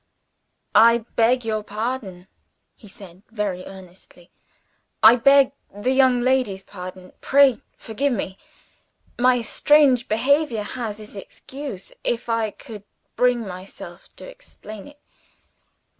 [0.73, 2.27] "I beg your pardon,"
[2.75, 4.31] he said, very earnestly.
[5.03, 7.13] "I beg the young lady's pardon.
[7.21, 8.39] Pray forgive me.
[9.19, 12.81] My strange behavior has its excuse if I could
[13.15, 14.99] bring myself to explain it.